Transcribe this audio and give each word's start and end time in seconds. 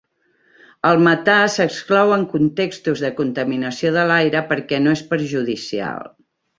El 0.91 1.01
metà 1.07 1.35
s'exclou 1.57 2.15
en 2.17 2.25
contextos 2.33 3.05
de 3.07 3.13
contaminació 3.23 3.95
de 4.01 4.09
l'aire 4.15 4.45
perquè 4.53 4.85
no 4.89 4.99
és 5.01 5.09
perjudicial. 5.15 6.15